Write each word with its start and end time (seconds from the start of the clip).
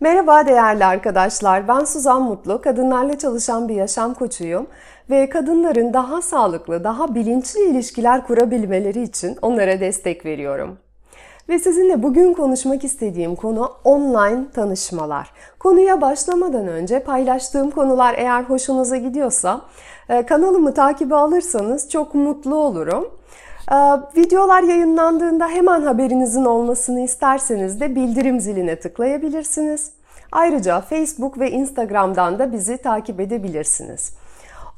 Merhaba 0.00 0.46
değerli 0.46 0.84
arkadaşlar. 0.84 1.68
Ben 1.68 1.84
Suzan 1.84 2.22
Mutlu. 2.22 2.60
Kadınlarla 2.60 3.18
çalışan 3.18 3.68
bir 3.68 3.74
yaşam 3.74 4.14
koçuyum 4.14 4.66
ve 5.10 5.28
kadınların 5.28 5.92
daha 5.92 6.22
sağlıklı, 6.22 6.84
daha 6.84 7.14
bilinçli 7.14 7.60
ilişkiler 7.60 8.26
kurabilmeleri 8.26 9.02
için 9.02 9.38
onlara 9.42 9.80
destek 9.80 10.26
veriyorum. 10.26 10.78
Ve 11.48 11.58
sizinle 11.58 12.02
bugün 12.02 12.32
konuşmak 12.32 12.84
istediğim 12.84 13.36
konu 13.36 13.72
online 13.84 14.50
tanışmalar. 14.54 15.30
Konuya 15.58 16.00
başlamadan 16.00 16.68
önce 16.68 17.02
paylaştığım 17.02 17.70
konular 17.70 18.14
eğer 18.18 18.42
hoşunuza 18.42 18.96
gidiyorsa 18.96 19.60
e, 20.08 20.26
kanalımı 20.26 20.74
takibe 20.74 21.14
alırsanız 21.14 21.90
çok 21.90 22.14
mutlu 22.14 22.54
olurum. 22.54 23.08
E, 23.70 23.76
videolar 24.16 24.62
yayınlandığında 24.62 25.48
hemen 25.48 25.82
haberinizin 25.82 26.44
olmasını 26.44 27.00
isterseniz 27.00 27.80
de 27.80 27.94
bildirim 27.94 28.40
ziline 28.40 28.76
tıklayabilirsiniz. 28.76 29.92
Ayrıca 30.32 30.80
Facebook 30.80 31.38
ve 31.40 31.50
Instagram'dan 31.50 32.38
da 32.38 32.52
bizi 32.52 32.76
takip 32.76 33.20
edebilirsiniz. 33.20 34.12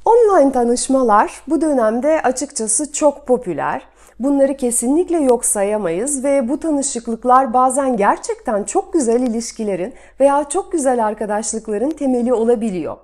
Online 0.05 0.53
tanışmalar 0.53 1.43
bu 1.49 1.61
dönemde 1.61 2.23
açıkçası 2.23 2.93
çok 2.93 3.27
popüler. 3.27 3.83
Bunları 4.21 4.57
kesinlikle 4.57 5.19
yok 5.19 5.45
sayamayız 5.45 6.25
ve 6.25 6.49
bu 6.49 6.61
tanışıklıklar 6.61 7.53
bazen 7.53 7.97
gerçekten 7.97 8.65
çok 8.65 8.93
güzel 8.93 9.21
ilişkilerin 9.21 9.95
veya 10.21 10.45
çok 10.49 10.73
güzel 10.73 11.07
arkadaşlıkların 11.07 11.91
temeli 11.91 12.35
olabiliyor. 12.35 12.97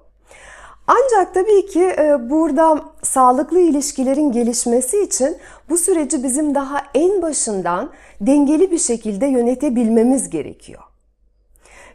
Ancak 0.87 1.35
tabii 1.35 1.67
ki 1.67 1.83
e, 1.99 2.31
burada 2.31 2.81
sağlıklı 3.03 3.61
ilişkilerin 3.61 4.33
gelişmesi 4.33 5.03
için 5.03 5.37
bu 5.69 5.77
süreci 5.79 6.23
bizim 6.23 6.55
daha 6.55 6.83
en 6.95 7.23
başından 7.23 7.91
dengeli 8.21 8.71
bir 8.71 8.79
şekilde 8.79 9.27
yönetebilmemiz 9.27 10.31
gerekiyor. 10.31 10.83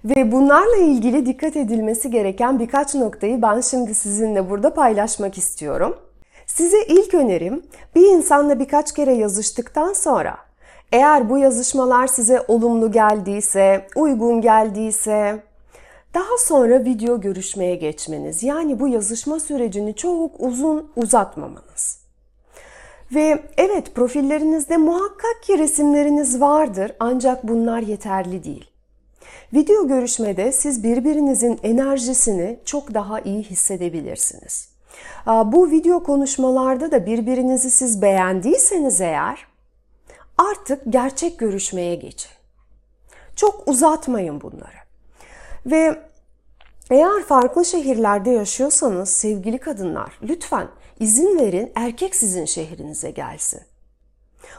Ve 0.06 0.32
bunlarla 0.32 0.78
ilgili 0.78 1.26
dikkat 1.26 1.56
edilmesi 1.56 2.12
gereken 2.12 2.60
birkaç 2.60 2.96
noktayı 2.96 3.42
ben 3.42 3.62
şimdi 3.62 3.96
sizinle 3.96 4.50
burada 4.50 4.74
paylaşmak 4.74 5.38
istiyorum. 5.38 5.98
Size 6.46 6.84
ilk 6.84 7.14
önerim 7.14 7.64
bir 7.96 8.08
insanla 8.08 8.60
birkaç 8.60 8.94
kere 8.94 9.14
yazıştıktan 9.14 9.94
sonra 9.94 10.38
eğer 10.92 11.30
bu 11.30 11.38
yazışmalar 11.38 12.08
size 12.08 12.42
olumlu 12.48 12.92
geldiyse, 12.92 13.88
uygun 13.96 14.42
geldiyse 14.42 15.44
daha 16.14 16.38
sonra 16.38 16.86
video 16.86 17.22
görüşmeye 17.22 17.76
geçmeniz. 17.76 18.44
Yani 18.44 18.80
bu 18.80 18.88
yazışma 18.88 19.40
sürecini 19.40 19.96
çok 19.96 20.32
uzun 20.40 20.92
uzatmamanız. 20.96 22.02
Ve 23.16 23.44
evet 23.58 23.96
profillerinizde 23.96 24.78
muhakkak 24.78 25.44
ki 25.44 25.58
resimleriniz 25.58 26.42
vardır 26.42 26.92
ancak 27.00 27.48
bunlar 27.48 27.80
yeterli 27.80 28.44
değil. 28.44 28.72
Video 29.54 29.88
görüşmede 29.88 30.52
siz 30.52 30.84
birbirinizin 30.84 31.60
enerjisini 31.64 32.60
çok 32.66 32.94
daha 32.94 33.20
iyi 33.20 33.44
hissedebilirsiniz. 33.44 34.70
Bu 35.28 35.72
video 35.72 36.04
konuşmalarda 36.04 36.92
da 36.92 37.06
birbirinizi 37.06 37.72
siz 37.72 38.02
beğendiyseniz 38.02 39.02
eğer 39.02 39.48
artık 40.38 40.82
gerçek 40.90 41.40
görüşmeye 41.40 41.96
geçin. 41.96 42.32
Çok 43.36 43.68
uzatmayın 43.68 44.42
bunları. 44.42 44.81
Ve 45.66 46.00
eğer 46.92 47.24
farklı 47.24 47.66
şehirlerde 47.66 48.30
yaşıyorsanız 48.30 49.10
sevgili 49.10 49.58
kadınlar 49.58 50.20
lütfen 50.24 50.68
izin 51.00 51.40
verin 51.40 51.72
erkek 51.76 52.16
sizin 52.16 52.46
şehrinize 52.46 53.12
gelsin. 53.12 53.62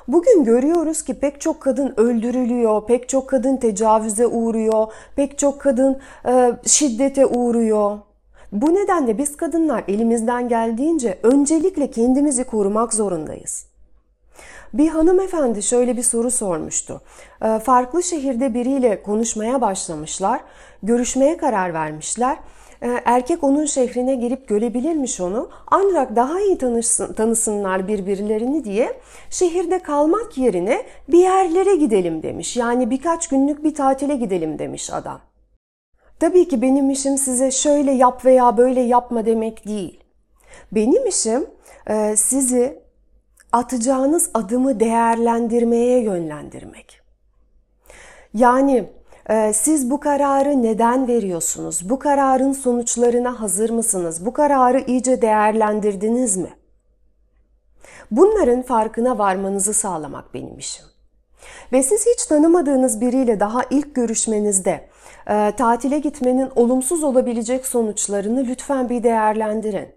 Bugün 0.08 0.44
görüyoruz 0.44 1.02
ki 1.02 1.14
pek 1.14 1.40
çok 1.40 1.60
kadın 1.60 1.94
öldürülüyor, 1.96 2.86
pek 2.86 3.08
çok 3.08 3.28
kadın 3.28 3.56
tecavüze 3.56 4.26
uğruyor, 4.26 4.92
pek 5.16 5.38
çok 5.38 5.60
kadın 5.60 6.00
e, 6.26 6.52
şiddete 6.66 7.26
uğruyor. 7.26 7.98
Bu 8.52 8.74
nedenle 8.74 9.18
biz 9.18 9.36
kadınlar 9.36 9.84
elimizden 9.88 10.48
geldiğince 10.48 11.18
öncelikle 11.22 11.90
kendimizi 11.90 12.44
korumak 12.44 12.94
zorundayız. 12.94 13.71
Bir 14.74 14.88
hanımefendi 14.88 15.62
şöyle 15.62 15.96
bir 15.96 16.02
soru 16.02 16.30
sormuştu. 16.30 17.00
E, 17.44 17.58
farklı 17.58 18.02
şehirde 18.02 18.54
biriyle 18.54 19.02
konuşmaya 19.02 19.60
başlamışlar, 19.60 20.40
görüşmeye 20.82 21.36
karar 21.36 21.74
vermişler 21.74 22.38
ee, 22.82 23.02
erkek 23.04 23.44
onun 23.44 23.64
şehrine 23.64 24.14
girip 24.14 24.48
görebilirmiş 24.48 25.20
onu. 25.20 25.50
Ancak 25.66 26.16
daha 26.16 26.40
iyi 26.40 26.58
tanışsın, 26.58 27.12
tanısınlar 27.12 27.88
birbirlerini 27.88 28.64
diye 28.64 29.00
şehirde 29.30 29.78
kalmak 29.78 30.38
yerine 30.38 30.82
bir 31.08 31.18
yerlere 31.18 31.76
gidelim 31.76 32.22
demiş. 32.22 32.56
Yani 32.56 32.90
birkaç 32.90 33.28
günlük 33.28 33.64
bir 33.64 33.74
tatile 33.74 34.16
gidelim 34.16 34.58
demiş 34.58 34.90
adam. 34.92 35.20
Tabii 36.20 36.48
ki 36.48 36.62
benim 36.62 36.90
işim 36.90 37.18
size 37.18 37.50
şöyle 37.50 37.92
yap 37.92 38.24
veya 38.24 38.56
böyle 38.56 38.80
yapma 38.80 39.26
demek 39.26 39.66
değil. 39.66 40.00
Benim 40.72 41.06
işim 41.06 41.46
e, 41.86 42.16
sizi 42.16 42.81
atacağınız 43.52 44.30
adımı 44.34 44.80
değerlendirmeye 44.80 46.02
yönlendirmek. 46.02 47.00
Yani 48.34 48.88
ee, 49.30 49.52
siz 49.54 49.90
bu 49.90 50.00
kararı 50.00 50.62
neden 50.62 51.08
veriyorsunuz? 51.08 51.90
Bu 51.90 51.98
kararın 51.98 52.52
sonuçlarına 52.52 53.40
hazır 53.40 53.70
mısınız? 53.70 54.26
Bu 54.26 54.32
kararı 54.32 54.80
iyice 54.80 55.22
değerlendirdiniz 55.22 56.36
mi? 56.36 56.50
Bunların 58.10 58.62
farkına 58.62 59.18
varmanızı 59.18 59.74
sağlamak 59.74 60.34
benim 60.34 60.58
işim. 60.58 60.84
Ve 61.72 61.82
siz 61.82 62.06
hiç 62.06 62.26
tanımadığınız 62.26 63.00
biriyle 63.00 63.40
daha 63.40 63.62
ilk 63.70 63.94
görüşmenizde 63.94 64.88
e, 65.26 65.52
tatile 65.56 65.98
gitmenin 65.98 66.50
olumsuz 66.56 67.04
olabilecek 67.04 67.66
sonuçlarını 67.66 68.44
lütfen 68.44 68.88
bir 68.88 69.02
değerlendirin. 69.02 69.88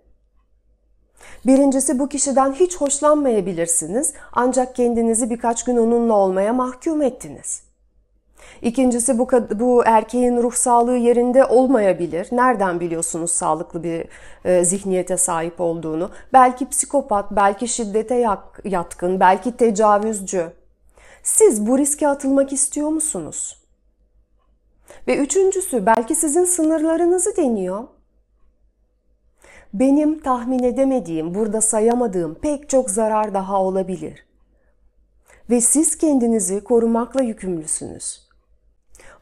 Birincisi 1.46 2.00
bu 2.00 2.10
kişiden 2.10 2.54
hiç 2.54 2.78
hoşlanmayabilirsiniz 2.78 4.14
ancak 4.34 4.76
kendinizi 4.76 5.30
birkaç 5.30 5.64
gün 5.64 5.78
onunla 5.78 6.14
olmaya 6.14 6.54
mahkum 6.54 7.02
ettiniz. 7.02 7.64
İkincisi 8.62 9.18
bu, 9.18 9.28
bu 9.60 9.84
erkeğin 9.86 10.38
ruh 10.38 10.54
sağlığı 10.54 10.98
yerinde 10.98 11.46
olmayabilir. 11.46 12.28
Nereden 12.32 12.80
biliyorsunuz 12.80 13.32
sağlıklı 13.32 13.84
bir 13.84 14.06
e, 14.46 14.66
zihniyete 14.66 15.18
sahip 15.18 15.62
olduğunu? 15.62 16.10
Belki 16.34 16.70
psikopat, 16.70 17.32
belki 17.32 17.68
şiddete 17.68 18.26
yatkın, 18.66 19.20
belki 19.20 19.58
tecavüzcü. 19.58 20.52
Siz 21.24 21.68
bu 21.68 21.78
riske 21.78 22.08
atılmak 22.08 22.54
istiyor 22.54 22.90
musunuz? 22.90 23.62
Ve 25.08 25.18
üçüncüsü 25.18 25.86
belki 25.86 26.16
sizin 26.16 26.46
sınırlarınızı 26.46 27.38
deniyor. 27.38 27.84
Benim 29.74 30.20
tahmin 30.20 30.64
edemediğim, 30.64 31.36
burada 31.36 31.62
sayamadığım 31.62 32.36
pek 32.36 32.70
çok 32.70 32.90
zarar 32.90 33.34
daha 33.34 33.62
olabilir. 33.62 34.26
Ve 35.50 35.62
siz 35.62 35.98
kendinizi 35.98 36.64
korumakla 36.64 37.24
yükümlüsünüz. 37.24 38.26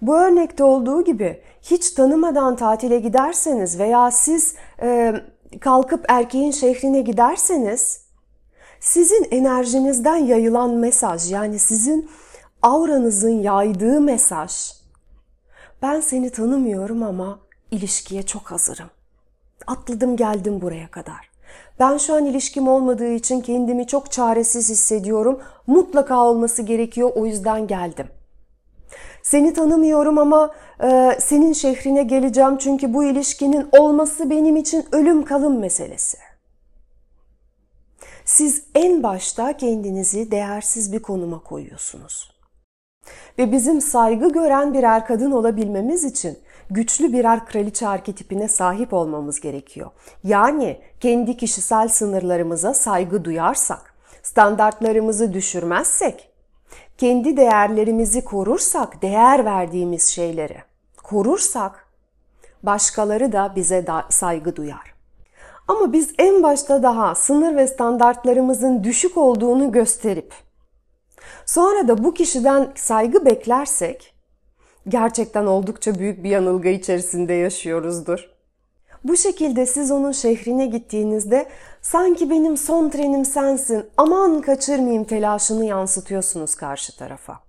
Bu 0.02 0.18
örnekte 0.18 0.64
olduğu 0.64 1.04
gibi 1.04 1.42
hiç 1.62 1.92
tanımadan 1.92 2.56
tatile 2.56 3.00
giderseniz 3.00 3.80
veya 3.80 4.12
siz 4.12 4.56
e, 4.82 5.14
kalkıp 5.62 6.06
erkeğin 6.08 6.52
şehrine 6.52 7.02
giderseniz 7.02 8.04
sizin 8.80 9.28
enerjinizden 9.32 10.16
yayılan 10.16 10.70
mesaj 10.70 11.32
yani 11.32 11.60
sizin 11.60 12.10
auranızın 12.62 13.42
yaydığı 13.42 14.02
mesaj 14.02 14.72
ben 15.82 16.02
seni 16.02 16.30
tanımıyorum 16.30 17.04
ama 17.04 17.40
ilişkiye 17.72 18.24
çok 18.24 18.52
hazırım. 18.52 18.90
Atladım 19.68 20.16
geldim 20.16 20.62
buraya 20.62 20.92
kadar. 20.92 21.30
Ben 21.80 21.98
şu 21.98 22.14
an 22.14 22.26
ilişkim 22.26 22.68
olmadığı 22.68 23.12
için 23.14 23.42
kendimi 23.42 23.88
çok 23.88 24.12
çaresiz 24.12 24.70
hissediyorum. 24.70 25.42
Mutlaka 25.68 26.24
olması 26.24 26.62
gerekiyor 26.62 27.12
o 27.16 27.26
yüzden 27.26 27.68
geldim.'' 27.68 28.24
Seni 29.24 29.54
tanımıyorum 29.54 30.18
ama 30.18 30.54
e, 30.84 31.18
senin 31.20 31.54
şehrine 31.54 32.04
geleceğim 32.04 32.58
çünkü 32.58 32.94
bu 32.94 33.04
ilişkinin 33.04 33.70
olması 33.72 34.30
benim 34.30 34.56
için 34.56 34.86
ölüm 34.92 35.26
kalım 35.26 35.60
meselesi. 35.60 36.18
Siz 38.26 38.64
en 38.76 39.04
başta 39.04 39.58
kendinizi 39.58 40.32
değersiz 40.32 40.94
bir 40.94 41.02
konuma 41.02 41.40
koyuyorsunuz. 41.40 42.34
Ve 43.40 43.52
bizim 43.52 43.82
saygı 43.82 44.32
gören 44.32 44.74
birer 44.74 45.06
kadın 45.06 45.32
olabilmemiz 45.32 46.04
için 46.04 46.38
güçlü 46.70 47.14
birer 47.14 47.46
kraliçe 47.46 47.88
arketipine 47.88 48.48
sahip 48.48 48.94
olmamız 48.94 49.40
gerekiyor. 49.40 49.92
Yani 50.24 50.82
kendi 51.00 51.38
kişisel 51.38 51.88
sınırlarımıza 51.88 52.74
saygı 52.74 53.26
duyarsak, 53.26 53.94
standartlarımızı 54.24 55.34
düşürmezsek, 55.34 56.30
kendi 56.98 57.38
değerlerimizi 57.38 58.24
korursak, 58.26 59.02
değer 59.02 59.46
verdiğimiz 59.46 60.08
şeyleri 60.08 60.58
korursak 61.04 61.88
başkaları 62.64 63.32
da 63.32 63.54
bize 63.56 63.88
da 63.88 64.06
saygı 64.10 64.56
duyar. 64.56 64.94
Ama 65.68 65.94
biz 65.94 66.14
en 66.20 66.44
başta 66.44 66.84
daha 66.84 67.16
sınır 67.16 67.56
ve 67.56 67.68
standartlarımızın 67.68 68.84
düşük 68.84 69.18
olduğunu 69.18 69.72
gösterip 69.72 70.34
sonra 71.46 71.88
da 71.88 72.04
bu 72.04 72.14
kişiden 72.14 72.72
saygı 72.76 73.26
beklersek 73.26 74.13
gerçekten 74.88 75.46
oldukça 75.46 76.00
büyük 76.00 76.24
bir 76.24 76.30
yanılgı 76.30 76.70
içerisinde 76.70 77.34
yaşıyoruzdur. 77.34 78.30
Bu 79.04 79.18
şekilde 79.18 79.66
siz 79.66 79.92
onun 79.92 80.12
şehrine 80.12 80.66
gittiğinizde 80.66 81.46
sanki 81.82 82.30
benim 82.30 82.58
son 82.58 82.90
trenim 82.90 83.26
sensin, 83.26 83.86
aman 83.98 84.42
kaçırmayayım 84.42 85.04
telaşını 85.04 85.66
yansıtıyorsunuz 85.66 86.56
karşı 86.56 86.98
tarafa. 86.98 87.40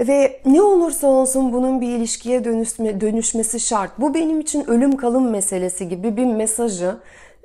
Ve 0.00 0.40
ne 0.46 0.62
olursa 0.62 1.06
olsun 1.06 1.52
bunun 1.52 1.80
bir 1.80 1.88
ilişkiye 1.88 2.44
dönüşme, 2.44 3.00
dönüşmesi 3.00 3.60
şart. 3.60 3.98
Bu 3.98 4.14
benim 4.14 4.40
için 4.40 4.70
ölüm 4.70 4.96
kalım 4.96 5.30
meselesi 5.30 5.88
gibi 5.88 6.16
bir 6.16 6.24
mesajı 6.24 6.96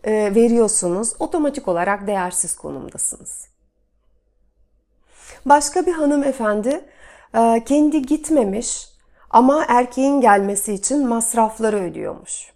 e, 0.04 0.12
veriyorsunuz. 0.36 1.14
Otomatik 1.20 1.68
olarak 1.68 2.08
değersiz 2.08 2.56
konumdasınız. 2.56 3.48
Başka 5.46 5.86
bir 5.86 5.92
hanımefendi 5.92 6.82
kendi 7.66 8.02
gitmemiş 8.02 8.88
ama 9.30 9.66
erkeğin 9.68 10.22
gelmesi 10.22 10.74
için 10.74 11.08
masrafları 11.08 11.78
ödüyormuş. 11.78 12.52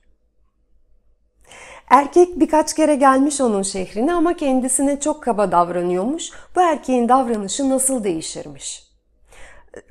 Erkek 1.89 2.39
birkaç 2.39 2.73
kere 2.73 2.95
gelmiş 2.95 3.41
onun 3.41 3.61
şehrine 3.61 4.13
ama 4.13 4.33
kendisine 4.33 4.99
çok 4.99 5.23
kaba 5.23 5.51
davranıyormuş. 5.51 6.31
Bu 6.55 6.61
erkeğin 6.61 7.09
davranışı 7.09 7.69
nasıl 7.69 8.03
değişirmiş? 8.03 8.83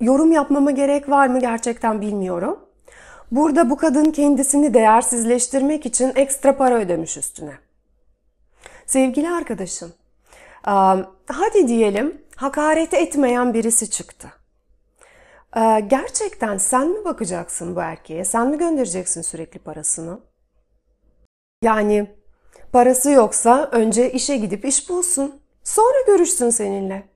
Yorum 0.01 0.33
yapmama 0.33 0.71
gerek 0.71 1.09
var 1.09 1.27
mı 1.27 1.41
gerçekten 1.41 2.01
bilmiyorum. 2.01 2.59
Burada 3.31 3.71
bu 3.71 3.77
kadın 3.77 4.05
kendisini 4.05 4.75
değersizleştirmek 4.75 5.87
için 5.87 6.13
ekstra 6.17 6.57
para 6.57 6.75
ödemiş 6.75 7.17
üstüne. 7.17 7.53
Sevgili 8.87 9.31
arkadaşım, 9.31 9.93
hadi 11.27 11.69
diyelim 11.69 12.23
hakaret 12.37 12.95
etmeyen 12.95 13.55
birisi 13.55 13.91
çıktı. 13.91 14.33
Gerçekten 15.87 16.59
sen 16.59 16.89
mi 16.89 17.05
bakacaksın 17.05 17.77
bu 17.77 17.81
erkeğe? 17.81 18.25
Sen 18.25 18.49
mi 18.49 18.59
göndereceksin 18.59 19.23
sürekli 19.23 19.59
parasını? 19.59 20.21
Yani 21.63 22.15
parası 22.73 23.11
yoksa 23.11 23.69
önce 23.73 24.13
işe 24.13 24.37
gidip 24.37 24.65
iş 24.65 24.89
bulsun. 24.89 25.41
Sonra 25.65 26.01
görüşsün 26.07 26.51
seninle. 26.51 27.09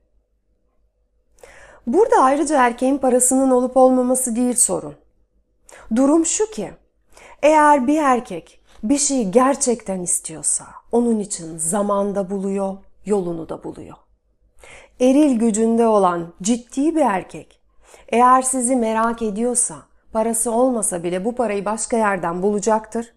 Burada 1.87 2.15
ayrıca 2.21 2.65
erkeğin 2.65 2.97
parasının 2.97 3.51
olup 3.51 3.77
olmaması 3.77 4.35
değil 4.35 4.55
sorun. 4.55 4.95
Durum 5.95 6.25
şu 6.25 6.51
ki, 6.51 6.71
eğer 7.41 7.87
bir 7.87 7.97
erkek 7.97 8.61
bir 8.83 8.97
şeyi 8.97 9.31
gerçekten 9.31 10.01
istiyorsa 10.01 10.65
onun 10.91 11.19
için 11.19 11.57
zamanda 11.57 12.29
buluyor, 12.29 12.77
yolunu 13.05 13.49
da 13.49 13.63
buluyor. 13.63 13.95
Eril 14.99 15.39
gücünde 15.39 15.87
olan 15.87 16.33
ciddi 16.41 16.95
bir 16.95 17.01
erkek 17.01 17.58
eğer 18.09 18.41
sizi 18.41 18.75
merak 18.75 19.21
ediyorsa 19.21 19.75
parası 20.13 20.51
olmasa 20.51 21.03
bile 21.03 21.25
bu 21.25 21.35
parayı 21.35 21.65
başka 21.65 21.97
yerden 21.97 22.41
bulacaktır. 22.41 23.13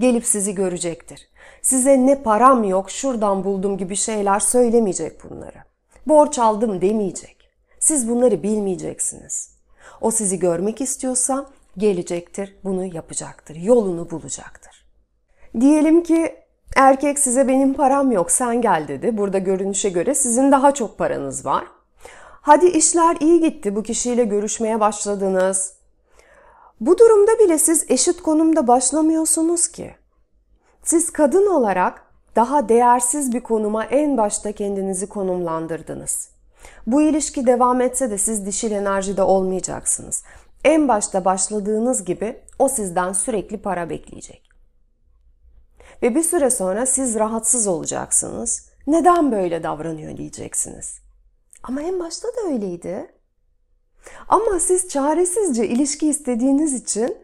Gelip 0.00 0.26
sizi 0.26 0.54
görecektir. 0.54 1.28
Size 1.62 2.06
ne 2.06 2.22
param 2.22 2.64
yok 2.64 2.90
şuradan 2.90 3.44
buldum 3.44 3.78
gibi 3.78 3.96
şeyler 3.96 4.40
söylemeyecek 4.40 5.24
bunları. 5.24 5.58
Borç 6.06 6.38
aldım 6.38 6.80
demeyecek. 6.80 7.36
Siz 7.78 8.08
bunları 8.08 8.42
bilmeyeceksiniz. 8.42 9.56
O 10.00 10.10
sizi 10.10 10.38
görmek 10.38 10.80
istiyorsa 10.80 11.46
gelecektir, 11.78 12.56
bunu 12.64 12.84
yapacaktır, 12.84 13.56
yolunu 13.56 14.10
bulacaktır. 14.10 14.86
Diyelim 15.60 16.02
ki 16.02 16.36
erkek 16.76 17.18
size 17.18 17.48
benim 17.48 17.74
param 17.74 18.12
yok 18.12 18.30
sen 18.30 18.60
gel 18.60 18.88
dedi. 18.88 19.16
Burada 19.16 19.38
görünüşe 19.38 19.88
göre 19.88 20.14
sizin 20.14 20.52
daha 20.52 20.74
çok 20.74 20.98
paranız 20.98 21.46
var. 21.46 21.64
Hadi 22.46 22.66
işler 22.66 23.16
iyi 23.20 23.40
gitti 23.40 23.76
bu 23.76 23.82
kişiyle 23.82 24.24
görüşmeye 24.24 24.80
başladınız. 24.80 25.72
Bu 26.80 26.98
durumda 26.98 27.38
bile 27.38 27.58
siz 27.58 27.84
eşit 27.88 28.22
konumda 28.22 28.66
başlamıyorsunuz 28.66 29.68
ki. 29.68 29.94
Siz 30.82 31.10
kadın 31.10 31.46
olarak 31.46 32.02
daha 32.36 32.68
değersiz 32.68 33.32
bir 33.32 33.40
konuma 33.40 33.84
en 33.84 34.16
başta 34.16 34.52
kendinizi 34.52 35.06
konumlandırdınız. 35.06 36.30
Bu 36.86 37.02
ilişki 37.02 37.46
devam 37.46 37.80
etse 37.80 38.10
de 38.10 38.18
siz 38.18 38.46
dişil 38.46 38.70
enerjide 38.70 39.22
olmayacaksınız. 39.22 40.24
En 40.64 40.88
başta 40.88 41.24
başladığınız 41.24 42.04
gibi 42.04 42.40
o 42.58 42.68
sizden 42.68 43.12
sürekli 43.12 43.62
para 43.62 43.90
bekleyecek. 43.90 44.48
Ve 46.02 46.14
bir 46.14 46.22
süre 46.22 46.50
sonra 46.50 46.86
siz 46.86 47.14
rahatsız 47.14 47.66
olacaksınız. 47.66 48.68
Neden 48.86 49.32
böyle 49.32 49.62
davranıyor 49.62 50.16
diyeceksiniz. 50.16 51.05
Ama 51.68 51.82
en 51.82 52.00
başta 52.00 52.28
da 52.28 52.52
öyleydi. 52.52 53.06
Ama 54.28 54.60
siz 54.60 54.88
çaresizce 54.88 55.68
ilişki 55.68 56.08
istediğiniz 56.08 56.74
için 56.74 57.18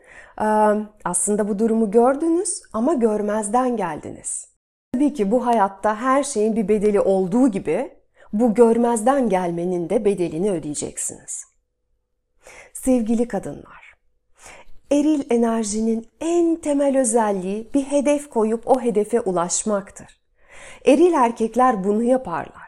aslında 1.05 1.49
bu 1.49 1.59
durumu 1.59 1.91
gördünüz 1.91 2.63
ama 2.73 2.95
görmezden 2.95 3.77
geldiniz. 3.77 4.49
Tabii 4.95 5.15
ki 5.15 5.31
bu 5.31 5.47
hayatta 5.47 5.97
her 5.97 6.23
şeyin 6.23 6.57
bir 6.57 6.69
bedeli 6.69 7.01
olduğu 7.01 7.49
gibi 7.49 7.93
bu 8.33 8.55
görmezden 8.55 9.29
gelmenin 9.29 9.91
de 9.91 10.05
bedelini 10.05 10.51
ödeyeceksiniz. 10.51 11.45
Sevgili 12.73 13.29
kadınlar, 13.29 13.95
eril 14.93 15.23
enerjinin 15.31 16.07
en 16.21 16.57
temel 16.57 16.99
özelliği 16.99 17.71
bir 17.75 17.83
hedef 17.83 18.31
koyup 18.31 18.69
o 18.69 18.81
hedefe 18.81 19.21
ulaşmaktır. 19.21 20.21
Eril 20.85 21.13
erkekler 21.13 21.85
bunu 21.85 22.03
yaparlar. 22.03 22.62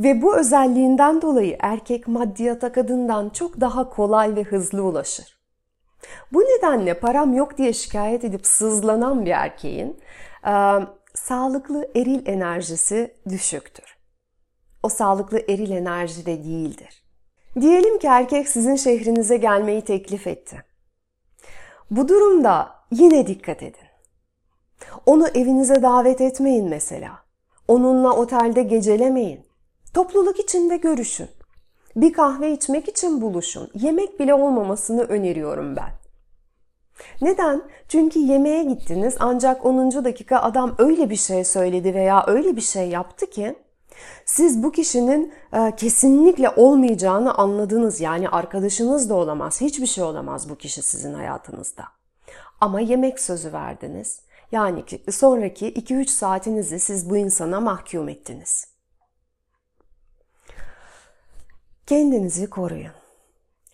Ve 0.00 0.22
bu 0.22 0.36
özelliğinden 0.36 1.22
dolayı 1.22 1.56
erkek 1.60 2.08
maddiyata 2.08 2.72
kadından 2.72 3.28
çok 3.28 3.60
daha 3.60 3.90
kolay 3.90 4.36
ve 4.36 4.42
hızlı 4.42 4.82
ulaşır. 4.82 5.38
Bu 6.32 6.40
nedenle 6.40 6.94
param 6.94 7.34
yok 7.34 7.58
diye 7.58 7.72
şikayet 7.72 8.24
edip 8.24 8.46
sızlanan 8.46 9.26
bir 9.26 9.30
erkeğin 9.30 10.00
e, 10.46 10.52
sağlıklı 11.14 11.88
eril 11.96 12.26
enerjisi 12.26 13.14
düşüktür. 13.28 13.98
O 14.82 14.88
sağlıklı 14.88 15.38
eril 15.38 15.70
enerjide 15.70 16.44
değildir. 16.44 17.02
Diyelim 17.60 17.98
ki 17.98 18.06
erkek 18.06 18.48
sizin 18.48 18.76
şehrinize 18.76 19.36
gelmeyi 19.36 19.82
teklif 19.82 20.26
etti. 20.26 20.64
Bu 21.90 22.08
durumda 22.08 22.74
yine 22.90 23.26
dikkat 23.26 23.62
edin. 23.62 23.88
Onu 25.06 25.28
evinize 25.28 25.82
davet 25.82 26.20
etmeyin 26.20 26.68
mesela. 26.68 27.10
Onunla 27.68 28.12
otelde 28.12 28.62
gecelemeyin. 28.62 29.47
Topluluk 29.94 30.40
içinde 30.40 30.76
görüşün. 30.76 31.28
Bir 31.96 32.12
kahve 32.12 32.52
içmek 32.52 32.88
için 32.88 33.20
buluşun. 33.20 33.70
Yemek 33.74 34.20
bile 34.20 34.34
olmamasını 34.34 35.02
öneriyorum 35.02 35.76
ben. 35.76 35.90
Neden? 37.22 37.62
Çünkü 37.88 38.18
yemeğe 38.18 38.64
gittiniz 38.64 39.16
ancak 39.20 39.66
10. 39.66 40.04
dakika 40.04 40.38
adam 40.40 40.74
öyle 40.78 41.10
bir 41.10 41.16
şey 41.16 41.44
söyledi 41.44 41.94
veya 41.94 42.24
öyle 42.26 42.56
bir 42.56 42.60
şey 42.60 42.88
yaptı 42.88 43.30
ki 43.30 43.56
siz 44.24 44.62
bu 44.62 44.72
kişinin 44.72 45.32
e, 45.52 45.76
kesinlikle 45.76 46.50
olmayacağını 46.50 47.34
anladınız. 47.34 48.00
Yani 48.00 48.28
arkadaşınız 48.28 49.10
da 49.10 49.14
olamaz, 49.14 49.60
hiçbir 49.60 49.86
şey 49.86 50.04
olamaz 50.04 50.48
bu 50.48 50.56
kişi 50.56 50.82
sizin 50.82 51.14
hayatınızda. 51.14 51.84
Ama 52.60 52.80
yemek 52.80 53.20
sözü 53.20 53.52
verdiniz. 53.52 54.20
Yani 54.52 54.84
sonraki 55.10 55.72
2-3 55.72 56.06
saatinizi 56.06 56.80
siz 56.80 57.10
bu 57.10 57.16
insana 57.16 57.60
mahkum 57.60 58.08
ettiniz. 58.08 58.77
Kendinizi 61.88 62.50
koruyun. 62.50 62.92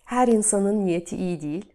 Her 0.05 0.27
insanın 0.27 0.85
niyeti 0.85 1.17
iyi 1.17 1.41
değil. 1.41 1.65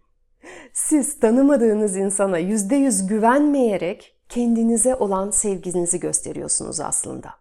Siz 0.72 1.20
tanımadığınız 1.20 1.96
insana 1.96 2.38
yüzde 2.38 2.76
yüz 2.76 3.06
güvenmeyerek 3.06 4.16
kendinize 4.28 4.94
olan 4.94 5.30
sevginizi 5.30 6.00
gösteriyorsunuz 6.00 6.80
aslında. 6.80 7.34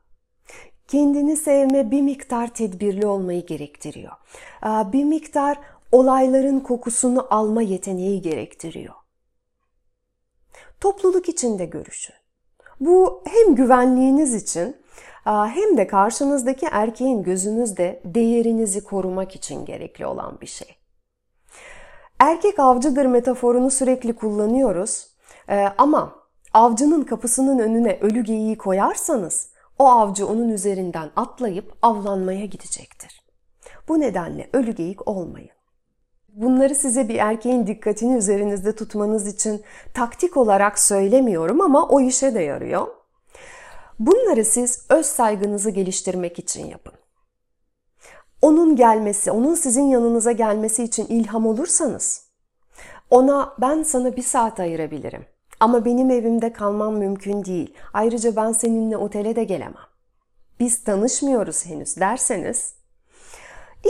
Kendini 0.87 1.37
sevme 1.37 1.91
bir 1.91 2.01
miktar 2.01 2.53
tedbirli 2.53 3.05
olmayı 3.05 3.45
gerektiriyor. 3.45 4.11
Bir 4.65 5.03
miktar 5.03 5.59
olayların 5.91 6.59
kokusunu 6.59 7.27
alma 7.29 7.61
yeteneği 7.61 8.21
gerektiriyor. 8.21 8.93
Topluluk 10.79 11.29
içinde 11.29 11.65
görüşün. 11.65 12.15
Bu 12.79 13.23
hem 13.25 13.55
güvenliğiniz 13.55 14.33
için 14.35 14.75
hem 15.25 15.77
de 15.77 15.87
karşınızdaki 15.87 16.65
erkeğin 16.71 17.23
gözünüzde 17.23 18.01
değerinizi 18.05 18.83
korumak 18.83 19.35
için 19.35 19.65
gerekli 19.65 20.05
olan 20.05 20.41
bir 20.41 20.47
şey. 20.47 20.75
Erkek 22.19 22.59
avcıdır 22.59 23.05
metaforunu 23.05 23.71
sürekli 23.71 24.15
kullanıyoruz 24.15 25.07
ama 25.77 26.15
avcının 26.53 27.03
kapısının 27.03 27.59
önüne 27.59 27.97
ölü 28.01 28.23
geyiği 28.23 28.57
koyarsanız 28.57 29.49
o 29.79 29.87
avcı 29.87 30.27
onun 30.27 30.49
üzerinden 30.49 31.09
atlayıp 31.15 31.73
avlanmaya 31.81 32.45
gidecektir. 32.45 33.21
Bu 33.87 33.99
nedenle 33.99 34.49
ölü 34.53 34.71
geyik 34.71 35.07
olmayın. 35.07 35.49
Bunları 36.29 36.75
size 36.75 37.09
bir 37.09 37.15
erkeğin 37.15 37.67
dikkatini 37.67 38.17
üzerinizde 38.17 38.75
tutmanız 38.75 39.27
için 39.27 39.61
taktik 39.93 40.37
olarak 40.37 40.79
söylemiyorum 40.79 41.61
ama 41.61 41.87
o 41.87 42.01
işe 42.01 42.33
de 42.33 42.41
yarıyor. 42.41 42.87
Bunları 43.99 44.45
siz 44.45 44.85
öz 44.89 45.05
saygınızı 45.05 45.69
geliştirmek 45.69 46.39
için 46.39 46.67
yapın. 46.67 46.93
onun 48.41 48.75
gelmesi, 48.75 49.31
onun 49.31 49.55
sizin 49.55 49.83
yanınıza 49.83 50.31
gelmesi 50.31 50.83
için 50.83 51.05
ilham 51.05 51.47
olursanız, 51.47 52.29
ona 53.09 53.53
ben 53.61 53.83
sana 53.83 54.15
bir 54.15 54.23
saat 54.23 54.59
ayırabilirim. 54.59 55.25
Ama 55.59 55.85
benim 55.85 56.11
evimde 56.11 56.53
kalmam 56.53 56.97
mümkün 56.97 57.45
değil. 57.45 57.73
Ayrıca 57.93 58.35
ben 58.35 58.51
seninle 58.51 58.97
otele 58.97 59.35
de 59.35 59.43
gelemem. 59.43 59.89
Biz 60.59 60.83
tanışmıyoruz 60.83 61.65
henüz 61.65 61.97
derseniz 61.97 62.73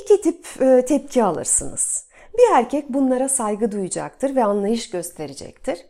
iki 0.01 0.21
tip 0.21 0.61
e, 0.61 0.85
tepki 0.85 1.23
alırsınız. 1.23 2.07
Bir 2.37 2.55
erkek 2.57 2.89
bunlara 2.89 3.29
saygı 3.29 3.71
duyacaktır 3.71 4.35
ve 4.35 4.43
anlayış 4.43 4.89
gösterecektir. 4.89 5.85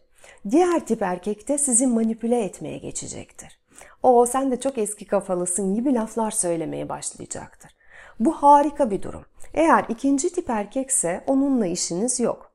Diğer 0.49 0.85
tip 0.85 1.01
erkek 1.01 1.47
de 1.47 1.57
sizi 1.57 1.87
manipüle 1.87 2.43
etmeye 2.43 2.77
geçecektir. 2.77 3.58
O 4.03 4.25
sen 4.25 4.51
de 4.51 4.59
çok 4.59 4.77
eski 4.77 5.07
kafalısın 5.07 5.75
gibi 5.75 5.93
laflar 5.93 6.31
söylemeye 6.31 6.89
başlayacaktır. 6.89 7.71
Bu 8.19 8.31
harika 8.31 8.91
bir 8.91 9.01
durum. 9.01 9.25
Eğer 9.53 9.85
ikinci 9.89 10.33
tip 10.33 10.49
erkekse 10.49 11.23
onunla 11.27 11.65
işiniz 11.65 12.19
yok. 12.19 12.51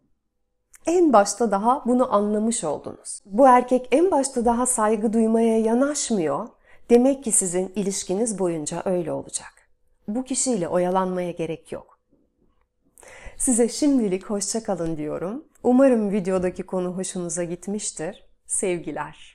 En 0.87 1.13
başta 1.13 1.51
daha 1.51 1.83
bunu 1.87 2.15
anlamış 2.15 2.65
oldunuz. 2.65 3.23
Bu 3.27 3.49
erkek 3.49 3.89
en 3.91 4.11
başta 4.11 4.45
daha 4.45 4.67
saygı 4.67 5.13
duymaya 5.13 5.59
yanaşmıyor. 5.59 6.49
Demek 6.91 7.25
ki 7.25 7.33
sizin 7.33 7.73
ilişkiniz 7.77 8.39
boyunca 8.39 8.83
öyle 8.85 9.13
olacak. 9.13 9.53
Bu 10.09 10.25
kişiyle 10.25 10.69
oyalanmaya 10.69 11.31
gerek 11.31 11.73
yok. 11.73 11.99
Size 13.37 13.69
şimdilik 13.69 14.25
hoşça 14.31 14.63
kalın 14.63 14.97
diyorum. 14.97 15.45
Umarım 15.63 16.11
videodaki 16.11 16.63
konu 16.63 16.97
hoşunuza 16.97 17.45
gitmiştir. 17.45 18.25
Sevgiler. 18.47 19.34